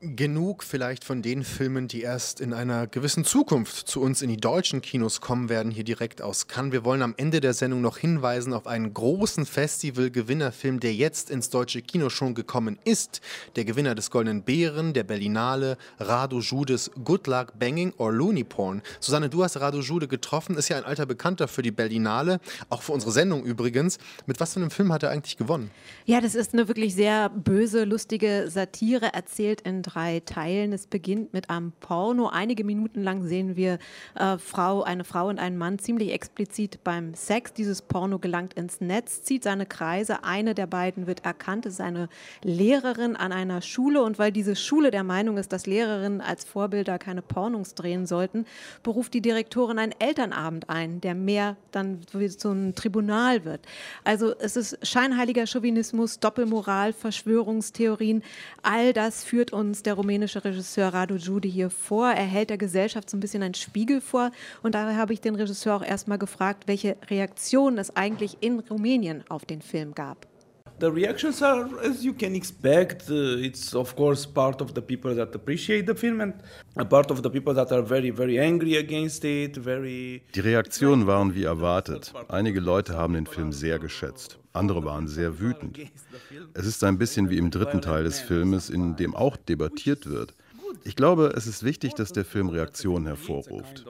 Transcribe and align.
genug 0.00 0.64
vielleicht 0.64 1.04
von 1.04 1.20
den 1.20 1.44
Filmen, 1.44 1.86
die 1.86 2.00
erst 2.00 2.40
in 2.40 2.54
einer 2.54 2.86
gewissen 2.86 3.22
Zukunft 3.26 3.86
zu 3.86 4.00
uns 4.00 4.22
in 4.22 4.30
die 4.30 4.38
deutschen 4.38 4.80
Kinos 4.80 5.20
kommen 5.20 5.50
werden, 5.50 5.70
hier 5.70 5.84
direkt 5.84 6.22
aus 6.22 6.48
Cannes. 6.48 6.72
Wir 6.72 6.86
wollen 6.86 7.02
am 7.02 7.12
Ende 7.18 7.40
der 7.40 7.52
Sendung 7.52 7.82
noch 7.82 7.98
hinweisen 7.98 8.54
auf 8.54 8.66
einen 8.66 8.94
großen 8.94 9.44
Festival-Gewinnerfilm, 9.44 10.80
der 10.80 10.94
jetzt 10.94 11.28
ins 11.28 11.50
deutsche 11.50 11.82
Kino 11.82 12.08
schon 12.08 12.34
gekommen 12.34 12.78
ist. 12.84 13.20
Der 13.56 13.66
Gewinner 13.66 13.94
des 13.94 14.10
Goldenen 14.10 14.42
Bären, 14.42 14.94
der 14.94 15.04
Berlinale, 15.04 15.76
Radu 15.98 16.40
Judes 16.40 16.90
Good 17.04 17.26
Luck 17.26 17.58
Banging 17.58 17.92
or 17.98 18.10
Looney 18.10 18.44
Porn. 18.44 18.80
Susanne, 19.00 19.28
du 19.28 19.44
hast 19.44 19.60
Radu 19.60 19.80
Jude 19.80 20.08
getroffen, 20.08 20.56
ist 20.56 20.70
ja 20.70 20.78
ein 20.78 20.84
alter 20.84 21.04
Bekannter 21.04 21.46
für 21.46 21.60
die 21.60 21.72
Berlinale, 21.72 22.40
auch 22.70 22.80
für 22.80 22.92
unsere 22.92 23.12
Sendung 23.12 23.44
übrigens. 23.44 23.98
Mit 24.24 24.40
was 24.40 24.54
für 24.54 24.60
einem 24.60 24.70
Film 24.70 24.94
hat 24.94 25.02
er 25.02 25.10
eigentlich 25.10 25.36
gewonnen? 25.36 25.70
Ja, 26.06 26.22
das 26.22 26.34
ist 26.34 26.54
eine 26.54 26.68
wirklich 26.68 26.94
sehr 26.94 27.28
böse, 27.28 27.84
lustige 27.84 28.48
Satire, 28.48 29.12
erzählt 29.12 29.60
in 29.60 29.82
drei 29.92 30.20
Teilen. 30.20 30.72
Es 30.72 30.86
beginnt 30.86 31.32
mit 31.32 31.50
einem 31.50 31.72
Porno. 31.80 32.28
Einige 32.28 32.64
Minuten 32.64 33.02
lang 33.02 33.24
sehen 33.24 33.56
wir 33.56 33.78
äh, 34.14 34.38
Frau, 34.38 34.82
eine 34.82 35.04
Frau 35.04 35.28
und 35.28 35.38
einen 35.38 35.56
Mann 35.56 35.78
ziemlich 35.78 36.12
explizit 36.12 36.82
beim 36.84 37.14
Sex. 37.14 37.52
Dieses 37.52 37.82
Porno 37.82 38.18
gelangt 38.18 38.54
ins 38.54 38.80
Netz, 38.80 39.22
zieht 39.22 39.44
seine 39.44 39.66
Kreise. 39.66 40.24
Eine 40.24 40.54
der 40.54 40.66
beiden 40.66 41.06
wird 41.06 41.24
erkannt, 41.24 41.66
ist 41.66 41.80
eine 41.80 42.08
Lehrerin 42.42 43.16
an 43.16 43.32
einer 43.32 43.62
Schule. 43.62 44.02
Und 44.02 44.18
weil 44.18 44.32
diese 44.32 44.56
Schule 44.56 44.90
der 44.90 45.04
Meinung 45.04 45.38
ist, 45.38 45.52
dass 45.52 45.66
Lehrerinnen 45.66 46.20
als 46.20 46.44
Vorbilder 46.44 46.98
keine 46.98 47.22
Pornos 47.22 47.74
drehen 47.74 48.06
sollten, 48.06 48.46
beruft 48.82 49.14
die 49.14 49.22
Direktorin 49.22 49.78
einen 49.78 49.94
Elternabend 49.98 50.70
ein, 50.70 51.00
der 51.00 51.14
mehr 51.14 51.56
dann 51.72 52.00
so 52.38 52.50
ein 52.52 52.74
Tribunal 52.74 53.44
wird. 53.44 53.60
Also 54.04 54.34
es 54.38 54.56
ist 54.56 54.86
scheinheiliger 54.86 55.46
Chauvinismus, 55.46 56.20
Doppelmoral, 56.20 56.92
Verschwörungstheorien. 56.92 58.22
All 58.62 58.92
das 58.92 59.24
führt 59.24 59.52
uns 59.52 59.79
der 59.82 59.94
rumänische 59.94 60.44
Regisseur 60.44 60.88
Radu 60.88 61.16
Jude 61.16 61.48
hier 61.48 61.70
vor. 61.70 62.10
Er 62.10 62.24
hält 62.24 62.50
der 62.50 62.58
Gesellschaft 62.58 63.10
so 63.10 63.16
ein 63.16 63.20
bisschen 63.20 63.42
einen 63.42 63.54
Spiegel 63.54 64.00
vor. 64.00 64.30
Und 64.62 64.74
daher 64.74 64.96
habe 64.96 65.12
ich 65.12 65.20
den 65.20 65.34
Regisseur 65.34 65.76
auch 65.76 65.84
erstmal 65.84 66.18
gefragt, 66.18 66.66
welche 66.66 66.96
Reaktionen 67.08 67.78
es 67.78 67.94
eigentlich 67.96 68.38
in 68.40 68.60
Rumänien 68.60 69.24
auf 69.28 69.44
den 69.44 69.62
Film 69.62 69.94
gab. 69.94 70.26
The 70.80 70.90
reactions 70.90 71.42
are, 71.42 71.68
as 71.84 72.02
you 72.02 72.14
can 72.14 72.34
expect, 72.34 73.10
uh, 73.10 73.36
it's 73.46 73.74
of 73.74 73.94
course 73.96 74.24
part 74.24 74.62
of 74.62 74.72
the 74.72 74.80
people 74.80 75.14
that 75.14 75.34
appreciate 75.34 75.84
the 75.86 75.94
film 75.94 76.22
and 76.22 76.32
a 76.74 76.86
part 76.86 77.10
of 77.10 77.22
the 77.22 77.28
people 77.28 77.52
that 77.52 77.70
are 77.70 77.82
very, 77.82 78.10
very 78.10 78.40
angry 78.40 78.78
against 78.78 79.22
it, 79.24 79.58
very. 79.58 80.22
Die 80.34 80.40
Reaktionen 80.40 81.06
waren 81.06 81.34
wie 81.34 81.44
erwartet. 81.44 82.14
Einige 82.28 82.60
Leute 82.60 82.94
haben 82.94 83.12
den 83.12 83.26
Film 83.26 83.52
sehr 83.52 83.78
geschätzt. 83.78 84.38
Andere 84.54 84.82
waren 84.82 85.06
sehr 85.06 85.38
wütend. 85.38 85.78
Es 86.54 86.64
ist 86.64 86.82
ein 86.82 86.96
bisschen 86.96 87.28
wie 87.28 87.36
im 87.36 87.50
dritten 87.50 87.82
Teil 87.82 88.04
des 88.04 88.18
Filmes, 88.18 88.70
in 88.70 88.96
dem 88.96 89.14
auch 89.14 89.36
debattiert 89.36 90.06
wird. 90.08 90.34
Ich 90.84 90.96
glaube, 90.96 91.32
es 91.36 91.46
ist 91.46 91.62
wichtig, 91.62 91.94
dass 91.94 92.12
der 92.12 92.24
Film 92.24 92.48
Reaktionen 92.48 93.06
hervorruft. 93.06 93.84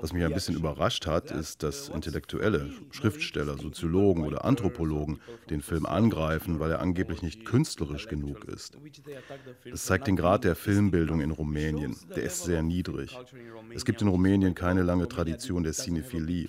Was 0.00 0.14
mich 0.14 0.24
ein 0.24 0.32
bisschen 0.32 0.56
überrascht 0.56 1.06
hat, 1.06 1.30
ist, 1.30 1.62
dass 1.62 1.90
Intellektuelle, 1.90 2.70
Schriftsteller, 2.90 3.58
Soziologen 3.58 4.24
oder 4.24 4.46
Anthropologen 4.46 5.20
den 5.50 5.60
Film 5.60 5.84
angreifen, 5.84 6.58
weil 6.58 6.70
er 6.70 6.80
angeblich 6.80 7.20
nicht 7.20 7.44
künstlerisch 7.44 8.08
genug 8.08 8.44
ist. 8.44 8.78
Das 9.70 9.84
zeigt 9.84 10.06
den 10.06 10.16
Grad 10.16 10.44
der 10.44 10.56
Filmbildung 10.56 11.20
in 11.20 11.32
Rumänien. 11.32 11.96
Der 12.16 12.22
ist 12.22 12.44
sehr 12.44 12.62
niedrig. 12.62 13.18
Es 13.74 13.84
gibt 13.84 14.00
in 14.00 14.08
Rumänien 14.08 14.54
keine 14.54 14.82
lange 14.82 15.06
Tradition 15.06 15.64
der 15.64 15.72
Cinephilie. 15.72 16.48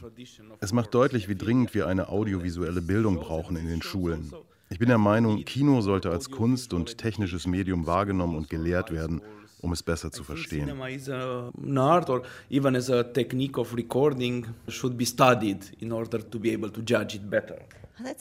Es 0.61 0.71
macht 0.71 0.93
deutlich, 0.93 1.27
wie 1.27 1.35
dringend 1.35 1.73
wir 1.73 1.87
eine 1.87 2.07
audiovisuelle 2.07 2.81
Bildung 2.81 3.17
brauchen 3.17 3.57
in 3.57 3.67
den 3.67 3.81
Schulen. 3.81 4.31
Ich 4.69 4.79
bin 4.79 4.87
der 4.87 4.97
Meinung, 4.97 5.43
Kino 5.43 5.81
sollte 5.81 6.11
als 6.11 6.31
Kunst 6.31 6.73
und 6.73 6.97
technisches 6.97 7.45
Medium 7.45 7.85
wahrgenommen 7.85 8.37
und 8.37 8.49
gelehrt 8.49 8.91
werden 8.91 9.21
um 9.61 9.71
es 9.71 9.83
besser 9.83 10.11
zu 10.11 10.23
verstehen. 10.23 10.67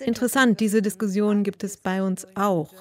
Interessant, 0.04 0.60
diese 0.60 0.82
Diskussion 0.82 1.42
gibt 1.42 1.64
es 1.64 1.76
bei 1.76 2.02
uns 2.02 2.26
auch. 2.34 2.72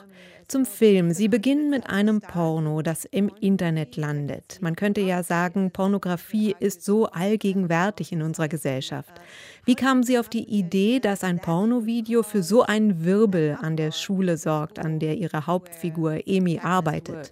Zum 0.50 0.66
Film. 0.66 1.12
Sie 1.12 1.28
beginnen 1.28 1.70
mit 1.70 1.88
einem 1.88 2.22
Porno, 2.22 2.81
das 2.81 3.06
im 3.06 3.30
Internet 3.40 3.97
landet. 3.97 4.58
Man 4.62 4.76
könnte 4.76 5.00
ja 5.00 5.22
sagen, 5.22 5.70
Pornografie 5.70 6.56
ist 6.59 6.84
so 6.84 7.06
allgegenwärtig 7.06 8.12
in 8.12 8.24
unserer 8.24 8.47
Gesellschaft. 8.47 9.12
Wie 9.66 9.76
kamen 9.76 10.02
Sie 10.02 10.18
auf 10.18 10.28
die 10.28 10.50
Idee, 10.50 11.00
dass 11.00 11.24
ein 11.24 11.40
Pornovideo 11.40 12.24
für 12.24 12.41
so 12.41 12.64
einen 12.64 13.06
Wirbel 13.06 13.59
an 13.62 13.78
der 13.78 13.91
Schule 13.91 14.38
sorgt, 14.38 14.80
an 14.80 14.97
der 14.97 15.18
Ihre 15.18 15.46
Hauptfigur 15.46 16.28
Emi 16.28 16.59
arbeitet? 16.59 17.31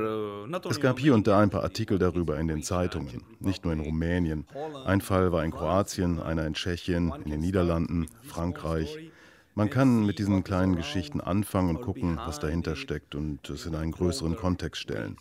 Uh, 0.00 0.68
es 0.68 0.80
gab 0.80 0.98
hier 0.98 1.14
und 1.14 1.28
da 1.28 1.38
ein 1.38 1.50
paar 1.50 1.62
Artikel 1.62 1.98
darüber 1.98 2.38
in 2.40 2.48
den 2.48 2.64
Zeitungen, 2.64 3.22
nicht 3.38 3.64
nur 3.64 3.72
in 3.72 3.80
Rumänien. 3.80 4.46
Ein 4.84 5.00
Fall 5.00 5.30
war 5.30 5.44
in 5.44 5.52
Kroatien, 5.52 6.18
einer 6.20 6.44
in 6.44 6.54
Tschechien, 6.54 7.12
in 7.24 7.30
den 7.30 7.40
Niederlanden, 7.40 8.08
Frankreich. 8.24 8.98
Man 9.54 9.70
kann 9.70 10.06
mit 10.06 10.18
diesen 10.18 10.42
kleinen 10.42 10.74
Geschichten 10.74 11.20
anfangen 11.20 11.76
und 11.76 11.82
gucken, 11.82 12.18
was 12.26 12.40
dahinter 12.40 12.74
steckt 12.74 13.14
und 13.14 13.48
es 13.48 13.66
in 13.66 13.76
einen 13.76 13.92
größeren 13.92 14.36
Kontext 14.36 14.82
stellen. 14.82 15.16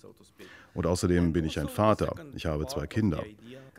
Und 0.78 0.86
außerdem 0.86 1.34
bin 1.34 1.44
ich 1.44 1.60
ein 1.60 1.70
Vater. 1.70 2.14
Ich 2.36 2.46
habe 2.46 2.68
zwei 2.68 2.86
Kinder. 2.86 3.24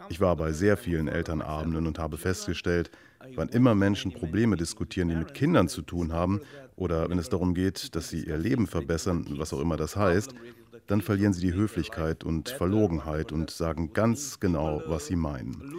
Ich 0.08 0.20
war 0.20 0.34
bei 0.34 0.50
sehr 0.50 0.76
vielen 0.76 1.06
Elternabenden 1.06 1.86
und 1.86 1.96
habe 1.96 2.16
festgestellt, 2.16 2.90
wann 3.36 3.48
immer 3.50 3.76
Menschen 3.76 4.12
Probleme 4.12 4.56
diskutieren, 4.56 5.08
die 5.08 5.14
mit 5.14 5.32
Kindern 5.32 5.68
zu 5.68 5.82
tun 5.82 6.12
haben, 6.12 6.40
oder 6.74 7.08
wenn 7.08 7.20
es 7.20 7.28
darum 7.28 7.54
geht, 7.54 7.94
dass 7.94 8.08
sie 8.08 8.24
ihr 8.24 8.36
Leben 8.36 8.66
verbessern, 8.66 9.26
was 9.38 9.52
auch 9.52 9.60
immer 9.60 9.76
das 9.76 9.94
heißt, 9.94 10.34
dann 10.88 11.02
verlieren 11.02 11.34
sie 11.34 11.42
die 11.42 11.52
Höflichkeit 11.52 12.24
und 12.24 12.48
Verlogenheit 12.48 13.30
und 13.30 13.50
sagen 13.50 13.92
ganz 13.92 14.40
genau, 14.40 14.82
was 14.86 15.06
sie 15.06 15.16
meinen. 15.16 15.76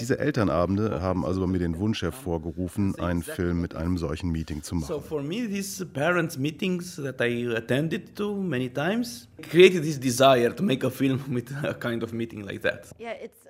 Diese 0.00 0.18
Elternabende 0.18 1.02
haben 1.02 1.26
also 1.26 1.40
bei 1.40 1.48
mir 1.48 1.58
den 1.58 1.78
Wunsch 1.78 2.02
hervorgerufen, 2.02 2.94
einen 3.00 3.22
Film 3.22 3.60
mit 3.60 3.74
einem 3.74 3.98
solchen 3.98 4.30
Meeting 4.30 4.62
zu 4.62 4.76
machen. 4.76 4.86
So 4.86 5.00
for 5.00 5.22
me 5.22 5.48
these 5.48 5.84
parents 5.84 6.38
meetings 6.38 6.96
that 6.96 7.20
I 7.20 7.52
attended 7.54 8.14
to 8.14 8.36
many 8.36 8.70
times 8.70 9.28
created 9.42 9.82
this 9.82 9.98
desire 9.98 10.54
to 10.54 10.62
make 10.62 10.86
a 10.86 10.90
film 10.90 11.20
with 11.34 11.52
a 11.64 11.74
kind 11.74 12.04
of 12.04 12.12
meeting 12.12 12.42
like 12.42 12.62
that. 12.62 12.94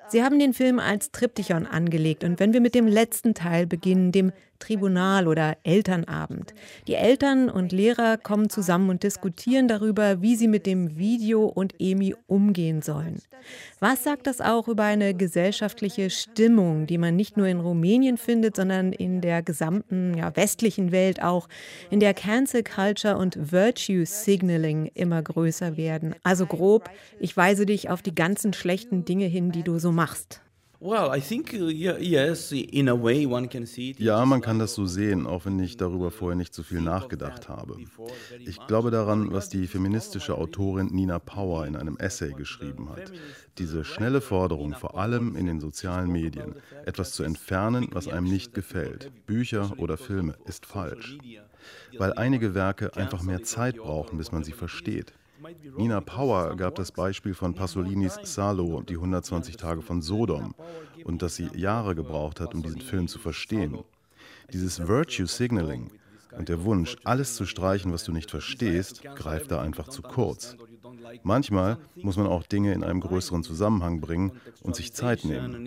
Sie 0.09 0.23
haben 0.23 0.39
den 0.39 0.55
Film 0.55 0.79
als 0.79 1.13
Triptychon 1.13 1.67
angelegt 1.67 2.25
und 2.25 2.41
wenn 2.41 2.55
wir 2.55 2.63
mit 2.63 2.75
dem 2.75 2.87
letzten 2.87 3.35
Teil 3.35 3.67
beginnen, 3.67 4.11
dem 4.11 4.33
Tribunal 4.59 5.29
oder 5.29 5.57
Elternabend. 5.63 6.55
Die 6.87 6.95
Eltern 6.95 7.49
und 7.49 7.73
Lehrer 7.73 8.17
kommen 8.17 8.51
zusammen 8.51 8.91
und 8.91 9.03
diskutieren 9.03 9.69
darüber, 9.69 10.23
wie 10.23 10.37
sie 10.37 10.49
mit 10.49 10.67
dem 10.67 10.99
Video 10.99 11.47
und 11.47 11.75
EMI 11.79 12.15
umgehen 12.27 12.83
sollen. 12.83 13.23
Was 13.81 14.05
sagt 14.05 14.27
das 14.27 14.41
auch 14.41 14.69
über 14.69 14.85
eine 14.85 15.15
gesellschaftliche 15.15 16.11
Stimmung, 16.11 16.87
die 16.87 16.99
man 16.99 17.17
nicht 17.17 17.37
nur 17.37 17.47
in 17.47 17.61
Rumänien 17.61 18.17
findet, 18.17 18.57
sondern 18.57 18.93
in 18.93 19.21
der 19.21 19.43
gesamten 19.43 20.17
ja, 20.17 20.35
westlichen 20.37 20.93
Welt 20.93 21.23
auch, 21.23 21.49
in 21.91 22.01
der 22.01 22.15
Cancel 22.15 22.63
Culture 22.63 23.17
und 23.17 23.53
Virtue 23.53 24.05
Signaling 24.05 24.91
immer 24.95 25.23
größer 25.23 25.77
werden? 25.77 26.15
Also 26.23 26.47
grob, 26.47 26.91
ich 27.21 27.37
weise 27.37 27.67
dich 27.67 27.91
auf 27.91 28.03
die 28.03 28.15
ganzen 28.15 28.53
schlechten 28.53 29.05
Dinge 29.05 29.27
hin, 29.27 29.53
die 29.53 29.63
du 29.63 29.79
so 29.79 29.93
machst. 29.93 30.41
Ja, 33.99 34.25
man 34.25 34.41
kann 34.41 34.61
das 34.61 34.75
so 34.75 34.87
sehen, 34.87 35.27
auch 35.27 35.45
wenn 35.45 35.59
ich 35.59 35.77
darüber 35.77 36.13
vorher 36.13 36.37
nicht 36.37 36.55
so 36.55 36.63
viel 36.63 36.81
nachgedacht 36.81 37.49
habe. 37.49 37.79
Ich 38.39 38.65
glaube 38.69 38.93
daran, 38.93 39.33
was 39.33 39.49
die 39.49 39.67
feministische 39.67 40.39
Autorin 40.39 40.87
Nina 40.87 41.19
Power 41.19 41.67
in 41.67 41.75
einem 41.75 41.97
Essay 41.97 42.33
geschrieben 42.33 42.91
hat. 42.91 43.13
Diese 43.59 43.85
schnelle 43.85 44.21
Forderung, 44.21 44.73
vor 44.75 44.97
allem 44.97 45.35
in 45.35 45.47
den 45.47 45.59
sozialen 45.59 46.13
Medien, 46.13 46.55
etwas 46.87 47.11
zu 47.11 47.25
entfernen, 47.25 47.89
was 47.91 48.07
einem 48.07 48.29
nicht 48.29 48.55
gefällt, 48.55 49.11
Bücher 49.27 49.73
oder 49.79 49.97
Filme, 49.97 50.37
ist 50.47 50.65
falsch. 50.65 51.19
Weil 51.99 52.13
einige 52.13 52.55
Werke 52.55 52.95
einfach 52.97 53.23
mehr 53.23 53.43
Zeit 53.43 53.77
brauchen, 53.79 54.17
bis 54.17 54.31
man 54.31 54.45
sie 54.45 54.53
versteht. 54.53 55.13
Nina 55.77 56.01
Power 56.01 56.57
gab 56.57 56.75
das 56.75 56.93
Beispiel 56.93 57.35
von 57.35 57.55
Pasolinis 57.55 58.19
Salo, 58.23 58.83
die 58.83 58.95
120 58.95 59.57
Tage 59.57 59.83
von 59.83 60.03
Sodom, 60.03 60.55
und 61.05 61.23
dass 61.23 61.37
sie 61.37 61.49
Jahre 61.55 61.95
gebraucht 61.95 62.41
hat, 62.41 62.55
um 62.55 62.63
diesen 62.63 62.81
Film 62.81 63.09
zu 63.09 63.19
verstehen. 63.19 63.79
Dieses 64.53 64.87
Virtue 64.87 65.27
Signaling 65.27 65.91
und 66.37 66.49
der 66.49 66.65
Wunsch, 66.65 66.97
alles 67.05 67.37
zu 67.37 67.47
streichen, 67.47 67.93
was 67.93 68.05
du 68.05 68.13
nicht 68.13 68.31
verstehst, 68.31 69.03
greift 69.03 69.51
da 69.51 69.61
einfach 69.61 69.89
zu 69.89 70.03
kurz. 70.03 70.57
Manchmal 71.23 71.79
muss 71.97 72.17
man 72.17 72.27
auch 72.27 72.43
Dinge 72.45 72.73
in 72.73 72.85
einem 72.85 73.01
größeren 73.01 73.43
Zusammenhang 73.43 74.01
bringen 74.01 74.33
und 74.63 74.77
sich 74.77 74.93
Zeit 74.93 75.25
nehmen. 75.25 75.67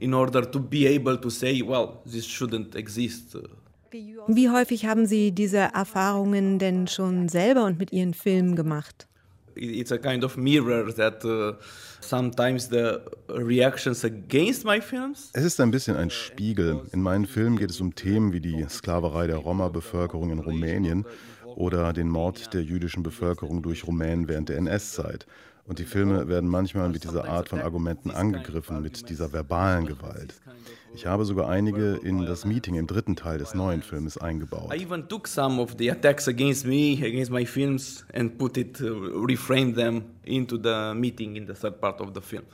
in 0.00 0.14
order 0.14 0.50
to 0.50 0.60
be 0.60 0.86
able 0.88 1.20
to 1.20 1.30
say, 1.30 1.62
well, 1.62 2.00
this 2.04 2.26
shouldn't 2.26 2.76
exist. 2.76 3.36
Wie 4.28 4.48
häufig 4.48 4.86
haben 4.86 5.06
Sie 5.06 5.32
diese 5.32 5.58
Erfahrungen 5.58 6.58
denn 6.58 6.86
schon 6.86 7.28
selber 7.28 7.64
und 7.64 7.78
mit 7.78 7.92
Ihren 7.92 8.14
Filmen 8.14 8.56
gemacht? 8.56 9.06
It's 9.54 9.92
a 9.92 9.98
kind 9.98 10.24
of 10.24 10.38
mirror 10.38 10.94
that 10.94 11.22
uh, 11.26 11.52
sometimes 12.00 12.68
the 12.70 13.00
reactions 13.28 14.02
against 14.02 14.64
my 14.64 14.80
films. 14.80 15.30
Es 15.34 15.44
ist 15.44 15.60
ein 15.60 15.70
bisschen 15.70 15.96
ein 15.96 16.08
Spiegel. 16.08 16.80
In 16.92 17.02
meinen 17.02 17.26
Filmen 17.26 17.58
geht 17.58 17.68
es 17.68 17.80
um 17.80 17.94
Themen 17.94 18.32
wie 18.32 18.40
die 18.40 18.64
Sklaverei 18.68 19.26
der 19.26 19.36
Roma-Bevölkerung 19.36 20.30
in 20.30 20.38
Rumänien 20.38 21.04
oder 21.54 21.92
den 21.92 22.08
Mord 22.08 22.54
der 22.54 22.62
jüdischen 22.62 23.02
Bevölkerung 23.02 23.62
durch 23.62 23.86
Rumänen 23.86 24.26
während 24.26 24.48
der 24.48 24.56
NS-Zeit. 24.56 25.26
Und 25.64 25.78
die 25.78 25.84
Filme 25.84 26.26
werden 26.26 26.50
manchmal 26.50 26.88
mit 26.88 27.04
dieser 27.04 27.28
Art 27.28 27.48
von 27.48 27.60
Argumenten 27.60 28.10
angegriffen, 28.10 28.82
mit 28.82 29.08
dieser 29.08 29.32
verbalen 29.32 29.86
Gewalt. 29.86 30.34
Ich 30.94 31.06
habe 31.06 31.24
sogar 31.24 31.48
einige 31.48 32.00
in 32.02 32.26
das 32.26 32.44
Meeting 32.44 32.74
im 32.74 32.86
dritten 32.86 33.14
Teil 33.14 33.38
des 33.38 33.54
neuen 33.54 33.80
Filmes 33.80 34.18
eingebaut. 34.18 34.74
I 34.74 34.82
even 34.82 35.08
took 35.08 35.28
some 35.28 35.62
of 35.62 35.76
the 35.78 35.90
attacks 35.90 36.26
against 36.26 36.66
me, 36.66 36.98
against 36.98 37.30
my 37.30 37.46
films, 37.46 38.04
and 38.12 38.36
put 38.36 38.56
it, 38.56 38.80
uh, 38.80 38.86
reframed 39.24 39.76
them 39.76 40.02
into 40.24 40.58
the 40.60 40.92
meeting 40.94 41.36
in 41.36 41.46
the 41.46 41.54
third 41.54 41.80
part 41.80 42.00
of 42.00 42.10
the 42.14 42.20
film. 42.20 42.44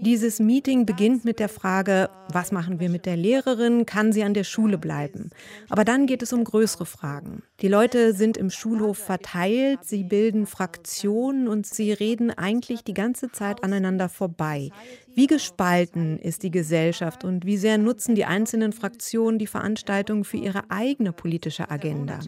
Dieses 0.00 0.38
Meeting 0.38 0.86
beginnt 0.86 1.24
mit 1.24 1.40
der 1.40 1.48
Frage, 1.48 2.08
was 2.32 2.52
machen 2.52 2.78
wir 2.78 2.88
mit 2.88 3.04
der 3.04 3.16
Lehrerin? 3.16 3.84
Kann 3.84 4.12
sie 4.12 4.22
an 4.22 4.32
der 4.32 4.44
Schule 4.44 4.78
bleiben? 4.78 5.30
Aber 5.68 5.84
dann 5.84 6.06
geht 6.06 6.22
es 6.22 6.32
um 6.32 6.44
größere 6.44 6.86
Fragen. 6.86 7.42
Die 7.60 7.68
Leute 7.68 8.12
sind 8.12 8.36
im 8.36 8.50
Schulhof 8.50 8.98
verteilt, 8.98 9.80
sie 9.82 10.04
bilden 10.04 10.46
Fraktionen 10.46 11.48
und 11.48 11.66
sie 11.66 11.92
reden 11.92 12.30
eigentlich 12.30 12.84
die 12.84 12.94
ganze 12.94 13.32
Zeit 13.32 13.64
aneinander 13.64 14.08
vorbei. 14.08 14.70
Wie 15.14 15.26
gespalten 15.26 16.18
ist 16.18 16.44
die 16.44 16.50
Gesellschaft 16.52 17.24
und 17.24 17.44
wie 17.44 17.56
sehr 17.56 17.78
nutzen 17.78 18.14
die 18.14 18.24
einzelnen 18.24 18.72
Fraktionen 18.72 19.38
die 19.38 19.46
Veranstaltung 19.48 20.22
für 20.22 20.36
ihre 20.36 20.70
eigene 20.70 21.12
politische 21.12 21.70
Agenda? 21.70 22.20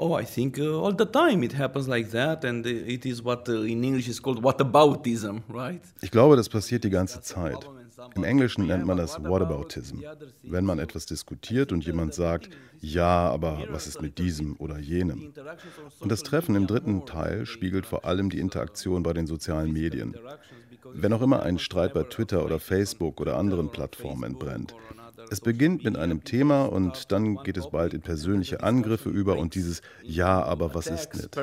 Oh, 0.00 0.16
I 0.16 0.24
think 0.24 0.58
uh, 0.58 0.80
all 0.80 0.94
the 0.96 1.06
time 1.06 1.42
it 1.42 1.52
happens 1.52 1.88
like 1.88 2.10
that, 2.12 2.44
and 2.44 2.64
it 2.64 3.04
is 3.04 3.24
what 3.24 3.48
uh, 3.48 3.62
in 3.62 3.82
English 3.82 4.08
is 4.08 4.22
called 4.22 4.40
whataboutism, 4.44 5.42
right? 5.48 5.82
Ich 6.00 6.12
glaube, 6.12 6.36
das 6.36 6.48
passiert 6.48 6.84
die 6.84 6.90
ganze 6.90 7.20
Zeit. 7.20 7.68
Im 8.14 8.22
Englischen 8.22 8.66
nennt 8.66 8.86
man 8.86 8.96
das 8.96 9.22
Whataboutism. 9.22 10.02
Wenn 10.44 10.64
man 10.64 10.78
etwas 10.78 11.06
diskutiert 11.06 11.72
und 11.72 11.84
jemand 11.84 12.14
sagt, 12.14 12.48
ja, 12.80 13.28
aber 13.28 13.64
was 13.70 13.88
ist 13.88 14.00
mit 14.00 14.18
diesem 14.18 14.54
oder 14.58 14.78
jenem? 14.78 15.32
Und 15.98 16.12
das 16.12 16.22
Treffen 16.22 16.54
im 16.54 16.68
dritten 16.68 17.06
Teil 17.06 17.44
spiegelt 17.44 17.86
vor 17.86 18.04
allem 18.04 18.30
die 18.30 18.38
Interaktion 18.38 19.02
bei 19.02 19.12
den 19.12 19.26
sozialen 19.26 19.72
Medien. 19.72 20.14
Wenn 20.92 21.12
auch 21.12 21.22
immer 21.22 21.42
ein 21.42 21.58
Streit 21.58 21.92
bei 21.92 22.04
Twitter 22.04 22.44
oder 22.44 22.60
Facebook 22.60 23.20
oder 23.20 23.36
anderen 23.36 23.70
Plattformen 23.70 24.22
entbrennt, 24.22 24.74
es 25.30 25.40
beginnt 25.40 25.84
mit 25.84 25.96
einem 25.96 26.24
Thema 26.24 26.64
und 26.64 27.12
dann 27.12 27.36
geht 27.42 27.56
es 27.56 27.70
bald 27.70 27.94
in 27.94 28.00
persönliche 28.00 28.62
Angriffe 28.62 29.10
über 29.10 29.38
und 29.38 29.54
dieses 29.54 29.82
Ja, 30.02 30.42
aber 30.42 30.74
was 30.74 30.86
ist 30.86 31.14
mit? 31.14 31.36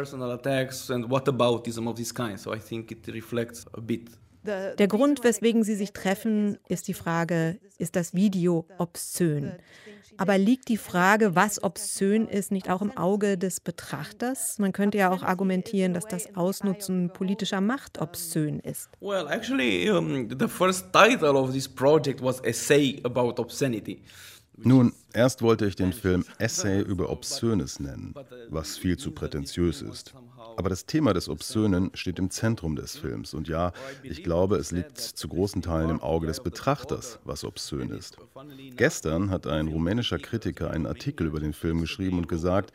Der 4.44 4.88
Grund, 4.88 5.24
weswegen 5.24 5.64
sie 5.64 5.76
sich 5.76 5.92
treffen, 5.92 6.58
ist 6.68 6.88
die 6.88 6.94
Frage, 6.94 7.58
ist 7.80 7.96
das 7.96 8.14
Video 8.14 8.68
obszön? 8.78 9.54
Aber 10.17 10.38
liegt 10.38 10.69
die 10.69 10.77
Frage, 10.77 11.35
was 11.35 11.63
obszön 11.63 12.27
ist, 12.27 12.51
nicht 12.51 12.69
auch 12.69 12.81
im 12.81 12.95
Auge 12.95 13.38
des 13.38 13.59
Betrachters? 13.59 14.59
Man 14.59 14.71
könnte 14.71 14.97
ja 14.97 15.12
auch 15.12 15.23
argumentieren, 15.23 15.94
dass 15.94 16.06
das 16.06 16.35
Ausnutzen 16.35 17.12
politischer 17.13 17.62
Macht 17.62 18.00
obszön 18.00 18.59
ist. 18.59 18.89
Well, 19.00 19.27
actually, 19.27 19.89
um, 19.89 20.29
the 20.29 20.47
first 20.47 20.91
title 20.94 21.35
of 21.35 21.51
this 21.51 21.67
project 21.67 22.21
was 22.21 22.39
Essay 22.41 23.01
about 23.03 23.35
Obscenity. 23.41 24.01
Nun, 24.57 24.94
erst 25.13 25.42
wollte 25.42 25.66
ich 25.66 25.75
den 25.75 25.94
Film 25.94 26.25
Essay 26.38 26.81
über 26.81 27.10
Obszönes 27.10 27.80
nennen, 27.80 28.13
was 28.50 28.78
viel 28.78 28.98
zu 28.98 29.12
prätentiös 29.12 29.81
ist. 29.81 30.13
Aber 30.57 30.69
das 30.69 30.86
Thema 30.86 31.13
des 31.13 31.28
Obszönen 31.28 31.92
steht 31.94 32.19
im 32.19 32.30
Zentrum 32.30 32.75
des 32.75 32.98
Films. 32.98 33.34
Und 33.34 33.48
ja, 33.48 33.74
ich 34.04 34.24
glaube, 34.24 34.56
es 34.57 34.72
liegt 34.72 34.98
zu 35.00 35.28
großen 35.28 35.62
Teilen 35.62 35.90
im 35.90 36.02
Auge 36.02 36.28
des 36.28 36.42
Betrachters, 36.42 37.19
was 37.25 37.44
obszön 37.44 37.90
ist. 37.90 38.18
Gestern 38.75 39.30
hat 39.30 39.48
ein 39.48 39.68
rumänischer 39.68 40.19
Kritiker 40.19 40.72
einen 40.72 40.86
Artikel 40.86 41.28
über 41.28 41.40
den 41.40 41.54
Film 41.54 41.81
geschrieben 41.81 42.18
und 42.18 42.28
gesagt, 42.28 42.72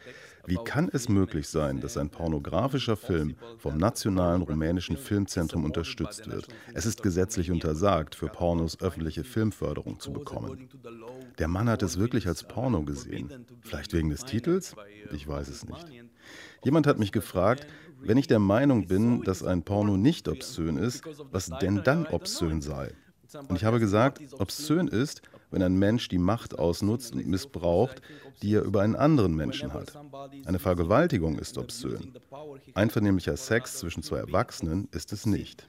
wie 0.50 0.58
kann 0.64 0.90
es 0.92 1.08
möglich 1.08 1.48
sein, 1.48 1.80
dass 1.80 1.96
ein 1.96 2.10
pornografischer 2.10 2.96
Film 2.96 3.36
vom 3.56 3.78
Nationalen 3.78 4.42
Rumänischen 4.42 4.96
Filmzentrum 4.96 5.64
unterstützt 5.64 6.28
wird? 6.28 6.48
Es 6.74 6.86
ist 6.86 7.04
gesetzlich 7.04 7.52
untersagt, 7.52 8.16
für 8.16 8.26
Pornos 8.26 8.80
öffentliche 8.80 9.22
Filmförderung 9.22 10.00
zu 10.00 10.12
bekommen. 10.12 10.68
Der 11.38 11.46
Mann 11.46 11.68
hat 11.68 11.84
es 11.84 12.00
wirklich 12.00 12.26
als 12.26 12.42
Porno 12.42 12.82
gesehen. 12.82 13.46
Vielleicht 13.62 13.92
wegen 13.92 14.10
des 14.10 14.24
Titels? 14.24 14.74
Ich 15.12 15.28
weiß 15.28 15.48
es 15.48 15.64
nicht. 15.64 15.86
Jemand 16.64 16.88
hat 16.88 16.98
mich 16.98 17.12
gefragt, 17.12 17.68
wenn 18.00 18.18
ich 18.18 18.26
der 18.26 18.40
Meinung 18.40 18.88
bin, 18.88 19.22
dass 19.22 19.44
ein 19.44 19.62
Porno 19.62 19.96
nicht 19.96 20.26
obszön 20.26 20.78
ist, 20.78 21.04
was 21.30 21.50
denn 21.60 21.82
dann 21.84 22.06
obszön 22.06 22.60
sei. 22.60 22.92
Und 23.48 23.54
ich 23.54 23.64
habe 23.64 23.78
gesagt, 23.78 24.20
obszön 24.40 24.88
ist, 24.88 25.22
wenn 25.50 25.62
ein 25.62 25.78
Mensch 25.78 26.08
die 26.08 26.18
Macht 26.18 26.58
ausnutzt 26.58 27.14
und 27.14 27.26
missbraucht, 27.26 28.00
die 28.42 28.54
er 28.54 28.62
über 28.62 28.82
einen 28.82 28.96
anderen 28.96 29.34
Menschen 29.34 29.72
hat. 29.72 29.92
Eine 30.46 30.58
Vergewaltigung 30.58 31.38
ist 31.38 31.58
obszön. 31.58 32.12
Einvernehmlicher 32.74 33.36
Sex 33.36 33.78
zwischen 33.78 34.02
zwei 34.02 34.18
Erwachsenen 34.18 34.88
ist 34.92 35.12
es 35.12 35.26
nicht. 35.26 35.66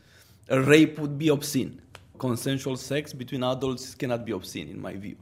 A 0.49 0.55
rape 0.55 0.97
would 0.97 1.17
be 1.17 1.31
obscene. 1.31 1.77
Consensual 2.17 2.77
sex 2.77 3.15
between 3.15 3.43
adults 3.43 3.97
cannot 3.97 4.25
be 4.25 4.35
obscene 4.35 4.69
in 4.69 4.81
my 4.81 5.01
view. 5.01 5.15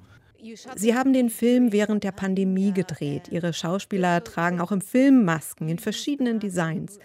Sie 0.75 0.95
haben 0.95 1.13
den 1.13 1.29
Film 1.29 1.71
während 1.71 2.03
der 2.03 2.11
Pandemie 2.13 2.71
gedreht. 2.71 3.27
Ihre 3.29 3.53
Schauspieler 3.53 4.23
tragen 4.23 4.61
auch 4.61 4.71
im 4.71 4.81
Film 4.81 5.25
Masken 5.25 5.67
in 5.67 5.79
verschiedenen 5.79 6.39
Designs. 6.39 6.97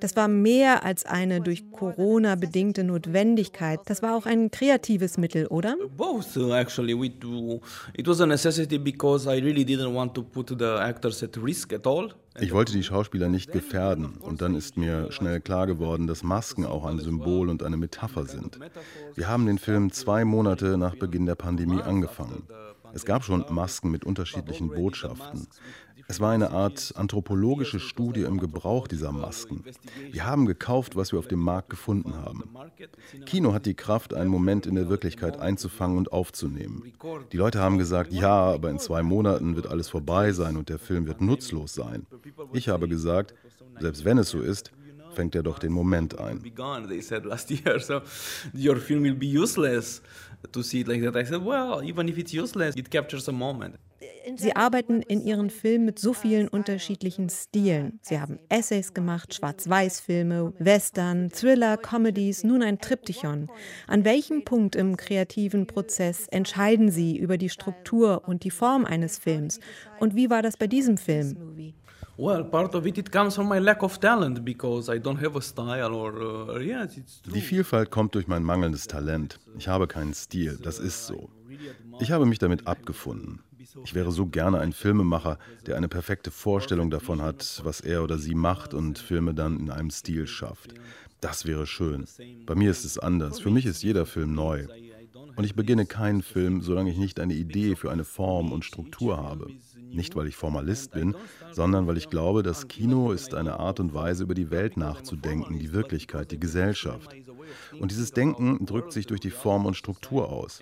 Das 0.00 0.16
war 0.16 0.28
mehr 0.28 0.84
als 0.84 1.06
eine 1.06 1.40
durch 1.40 1.70
Corona 1.72 2.34
bedingte 2.34 2.84
Notwendigkeit. 2.84 3.80
Das 3.86 4.02
war 4.02 4.14
auch 4.14 4.26
ein 4.26 4.50
kreatives 4.50 5.16
Mittel, 5.16 5.46
oder? 5.46 5.76
Both 5.96 6.36
actually. 6.36 6.94
We 6.98 7.10
do. 7.10 7.60
It 7.94 8.06
was 8.06 8.20
a 8.20 8.26
necessity 8.26 8.78
because 8.78 9.26
I 9.26 9.40
really 9.40 9.64
didn't 9.64 9.94
want 9.94 10.14
to 10.14 10.22
put 10.22 10.48
the 10.58 10.64
actors 10.64 11.22
at 11.22 11.36
risk 11.42 11.72
at 11.72 11.86
all. 11.86 12.10
Ich 12.38 12.52
wollte 12.52 12.72
die 12.72 12.82
Schauspieler 12.82 13.28
nicht 13.28 13.50
gefährden 13.50 14.18
und 14.20 14.42
dann 14.42 14.54
ist 14.54 14.76
mir 14.76 15.10
schnell 15.10 15.40
klar 15.40 15.66
geworden, 15.66 16.06
dass 16.06 16.22
Masken 16.22 16.66
auch 16.66 16.84
ein 16.84 16.98
Symbol 16.98 17.48
und 17.48 17.62
eine 17.62 17.78
Metapher 17.78 18.26
sind. 18.26 18.58
Wir 19.14 19.28
haben 19.28 19.46
den 19.46 19.58
Film 19.58 19.90
zwei 19.90 20.24
Monate 20.26 20.76
nach 20.76 20.96
Beginn 20.96 21.24
der 21.24 21.34
Pandemie 21.34 21.80
angefangen. 21.80 22.42
Es 22.92 23.04
gab 23.04 23.24
schon 23.24 23.44
Masken 23.50 23.90
mit 23.90 24.04
unterschiedlichen 24.04 24.70
Botschaften. 24.70 25.46
Es 26.08 26.20
war 26.20 26.32
eine 26.32 26.50
Art 26.50 26.92
anthropologische 26.96 27.80
Studie 27.80 28.22
im 28.22 28.38
Gebrauch 28.38 28.86
dieser 28.86 29.12
Masken. 29.12 29.64
Wir 30.10 30.24
haben 30.24 30.46
gekauft, 30.46 30.94
was 30.94 31.12
wir 31.12 31.18
auf 31.18 31.26
dem 31.26 31.40
Markt 31.40 31.70
gefunden 31.70 32.14
haben. 32.14 32.44
Kino 33.24 33.52
hat 33.52 33.66
die 33.66 33.74
Kraft, 33.74 34.14
einen 34.14 34.30
Moment 34.30 34.66
in 34.66 34.76
der 34.76 34.88
Wirklichkeit 34.88 35.38
einzufangen 35.38 35.98
und 35.98 36.12
aufzunehmen. 36.12 36.92
Die 37.32 37.36
Leute 37.36 37.60
haben 37.60 37.78
gesagt, 37.78 38.12
ja, 38.12 38.52
aber 38.52 38.70
in 38.70 38.78
zwei 38.78 39.02
Monaten 39.02 39.56
wird 39.56 39.66
alles 39.66 39.88
vorbei 39.88 40.32
sein 40.32 40.56
und 40.56 40.68
der 40.68 40.78
Film 40.78 41.06
wird 41.06 41.20
nutzlos 41.20 41.74
sein. 41.74 42.06
Ich 42.52 42.68
habe 42.68 42.88
gesagt, 42.88 43.34
selbst 43.80 44.04
wenn 44.04 44.18
es 44.18 44.30
so 44.30 44.40
ist, 44.40 44.70
fängt 45.16 45.34
er 45.34 45.42
doch 45.42 45.58
den 45.58 45.72
Moment 45.72 46.18
ein. 46.18 46.40
Sie 54.36 54.54
arbeiten 54.54 55.02
in 55.02 55.20
ihren 55.20 55.50
Filmen 55.50 55.84
mit 55.84 55.98
so 55.98 56.12
vielen 56.12 56.48
unterschiedlichen 56.48 57.28
Stilen. 57.30 57.98
Sie 58.02 58.20
haben 58.20 58.38
Essays 58.48 58.92
gemacht, 58.92 59.34
Schwarz-Weiß-Filme, 59.34 60.52
Western, 60.58 61.30
Thriller, 61.30 61.76
Comedies, 61.76 62.44
nun 62.44 62.62
ein 62.62 62.78
Triptychon. 62.78 63.48
An 63.86 64.04
welchem 64.04 64.44
Punkt 64.44 64.76
im 64.76 64.96
kreativen 64.96 65.66
Prozess 65.66 66.26
entscheiden 66.28 66.90
Sie 66.90 67.16
über 67.16 67.38
die 67.38 67.48
Struktur 67.48 68.22
und 68.26 68.44
die 68.44 68.50
Form 68.50 68.84
eines 68.84 69.18
Films? 69.18 69.60
Und 70.00 70.14
wie 70.14 70.28
war 70.28 70.42
das 70.42 70.56
bei 70.56 70.66
diesem 70.66 70.98
Film? 70.98 71.36
Well, 72.18 72.44
part 72.44 72.74
of 72.74 72.86
it, 72.86 72.96
it 72.96 73.12
comes 73.12 73.34
from 73.34 73.48
my 73.48 73.58
lack 73.58 73.82
of 73.82 73.98
talent 73.98 74.42
because 74.44 74.88
I 74.88 74.98
don't 74.98 75.20
have 75.22 75.36
a 75.36 75.42
style 75.42 75.94
or 75.94 76.60
yes, 76.62 76.96
it's 76.96 77.20
true. 77.20 77.34
Die 77.34 77.42
Vielfalt 77.42 77.90
kommt 77.90 78.14
durch 78.14 78.26
mein 78.26 78.42
mangelndes 78.42 78.86
Talent. 78.86 79.38
Ich 79.58 79.68
habe 79.68 79.86
keinen 79.86 80.14
Stil, 80.14 80.58
das 80.62 80.78
ist 80.78 81.06
so. 81.06 81.28
Ich 82.00 82.10
habe 82.10 82.24
mich 82.24 82.38
damit 82.38 82.66
abgefunden. 82.66 83.40
Ich 83.84 83.94
wäre 83.94 84.12
so 84.12 84.26
gerne 84.26 84.60
ein 84.60 84.72
Filmemacher, 84.72 85.38
der 85.66 85.76
eine 85.76 85.88
perfekte 85.88 86.30
Vorstellung 86.30 86.90
davon 86.90 87.20
hat, 87.20 87.60
was 87.64 87.80
er 87.80 88.02
oder 88.02 88.16
sie 88.16 88.34
macht 88.34 88.72
und 88.72 88.98
Filme 88.98 89.34
dann 89.34 89.58
in 89.58 89.70
einem 89.70 89.90
Stil 89.90 90.26
schafft. 90.26 90.74
Das 91.20 91.44
wäre 91.44 91.66
schön. 91.66 92.06
Bei 92.46 92.54
mir 92.54 92.70
ist 92.70 92.84
es 92.84 92.98
anders. 92.98 93.40
Für 93.40 93.50
mich 93.50 93.66
ist 93.66 93.82
jeder 93.82 94.06
Film 94.06 94.34
neu. 94.34 94.66
Und 95.36 95.44
ich 95.44 95.54
beginne 95.54 95.84
keinen 95.84 96.22
Film, 96.22 96.62
solange 96.62 96.90
ich 96.90 96.96
nicht 96.96 97.20
eine 97.20 97.34
Idee 97.34 97.76
für 97.76 97.90
eine 97.90 98.04
Form 98.04 98.52
und 98.52 98.64
Struktur 98.64 99.18
habe. 99.18 99.48
Nicht, 99.96 100.14
weil 100.14 100.26
ich 100.26 100.36
Formalist 100.36 100.92
bin, 100.92 101.16
sondern 101.52 101.86
weil 101.86 101.96
ich 101.96 102.10
glaube, 102.10 102.42
das 102.42 102.68
Kino 102.68 103.12
ist 103.12 103.34
eine 103.34 103.58
Art 103.58 103.80
und 103.80 103.94
Weise, 103.94 104.24
über 104.24 104.34
die 104.34 104.50
Welt 104.50 104.76
nachzudenken, 104.76 105.58
die 105.58 105.72
Wirklichkeit, 105.72 106.30
die 106.30 106.38
Gesellschaft. 106.38 107.16
Und 107.80 107.90
dieses 107.90 108.12
Denken 108.12 108.66
drückt 108.66 108.92
sich 108.92 109.06
durch 109.06 109.20
die 109.20 109.30
Form 109.30 109.64
und 109.64 109.74
Struktur 109.74 110.30
aus. 110.30 110.60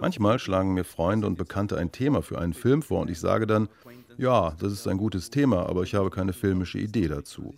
Manchmal 0.00 0.38
schlagen 0.38 0.72
mir 0.72 0.84
Freunde 0.84 1.26
und 1.26 1.36
Bekannte 1.36 1.76
ein 1.76 1.92
Thema 1.92 2.22
für 2.22 2.38
einen 2.38 2.54
Film 2.54 2.80
vor 2.80 3.02
und 3.02 3.10
ich 3.10 3.20
sage 3.20 3.46
dann, 3.46 3.68
ja, 4.16 4.52
das 4.58 4.72
ist 4.72 4.88
ein 4.88 4.96
gutes 4.96 5.28
Thema, 5.28 5.66
aber 5.68 5.82
ich 5.82 5.94
habe 5.94 6.08
keine 6.08 6.32
filmische 6.32 6.78
Idee 6.78 7.08
dazu. 7.08 7.54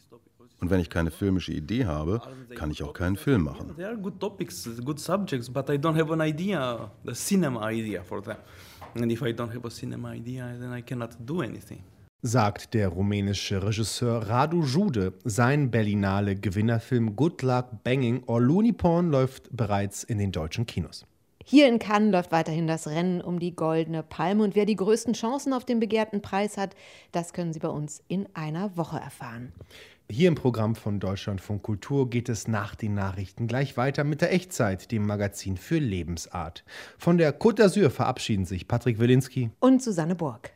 Und 0.58 0.70
wenn 0.70 0.80
ich 0.80 0.88
keine 0.88 1.10
filmische 1.10 1.52
Idee 1.52 1.84
habe, 1.84 2.22
kann 2.54 2.70
ich 2.70 2.82
auch 2.82 2.94
keinen 2.94 3.16
Film 3.16 3.44
machen. 3.44 3.76
They 3.76 3.84
are 3.84 3.96
good 3.96 4.18
topics, 4.18 4.68
good 4.82 4.98
subjects, 4.98 5.50
but 5.50 5.68
I 5.68 5.74
don't 5.74 5.96
have 6.00 6.10
an 6.12 6.22
idea, 6.22 6.90
the 7.04 7.12
cinema 7.12 7.70
idea 7.70 8.02
for 8.02 8.22
them. 8.22 8.38
And 9.00 9.12
if 9.12 9.22
I 9.22 9.32
don't 9.32 9.52
have 9.54 9.66
a 9.66 9.70
cinema 9.70 10.12
idea, 10.14 10.56
then 10.58 10.72
I 10.72 10.82
cannot 10.82 11.10
do 11.18 11.42
anything. 11.42 11.82
Sagt 12.22 12.74
der 12.74 12.88
rumänische 12.88 13.62
Regisseur 13.62 14.28
Radu 14.28 14.62
Jude. 14.62 15.12
Sein 15.24 15.70
Berlinale 15.70 16.34
Gewinnerfilm 16.34 17.14
Good 17.14 17.42
Luck 17.42 17.84
Banging 17.84 18.22
or 18.26 18.40
Looney 18.40 18.72
Porn 18.72 19.10
läuft 19.10 19.54
bereits 19.54 20.02
in 20.02 20.18
den 20.18 20.32
deutschen 20.32 20.66
Kinos. 20.66 21.04
Hier 21.44 21.68
in 21.68 21.78
Cannes 21.78 22.10
läuft 22.10 22.32
weiterhin 22.32 22.66
das 22.66 22.88
Rennen 22.88 23.20
um 23.20 23.38
die 23.38 23.54
Goldene 23.54 24.02
Palme 24.02 24.42
und 24.42 24.56
wer 24.56 24.66
die 24.66 24.74
größten 24.74 25.12
Chancen 25.12 25.52
auf 25.52 25.64
den 25.64 25.78
begehrten 25.78 26.20
Preis 26.20 26.56
hat, 26.56 26.74
das 27.12 27.32
können 27.32 27.52
Sie 27.52 27.60
bei 27.60 27.68
uns 27.68 28.02
in 28.08 28.26
einer 28.34 28.76
Woche 28.76 28.98
erfahren. 28.98 29.52
Hier 30.08 30.28
im 30.28 30.36
Programm 30.36 30.76
von 30.76 31.00
Deutschlandfunk 31.00 31.64
Kultur 31.64 32.08
geht 32.08 32.28
es 32.28 32.46
nach 32.46 32.76
den 32.76 32.94
Nachrichten 32.94 33.48
gleich 33.48 33.76
weiter 33.76 34.04
mit 34.04 34.20
der 34.20 34.32
Echtzeit, 34.32 34.92
dem 34.92 35.04
Magazin 35.04 35.56
für 35.56 35.78
Lebensart. 35.78 36.64
Von 36.96 37.18
der 37.18 37.36
Côte 37.38 37.64
d'Azur 37.64 37.90
verabschieden 37.90 38.44
sich 38.44 38.68
Patrick 38.68 39.00
Wilinski 39.00 39.50
und 39.58 39.82
Susanne 39.82 40.14
Burg. 40.14 40.55